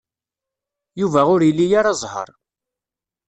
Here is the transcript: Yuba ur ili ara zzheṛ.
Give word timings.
Yuba 0.99 1.21
ur 1.33 1.41
ili 1.49 1.65
ara 1.79 1.93
zzheṛ. 2.01 2.29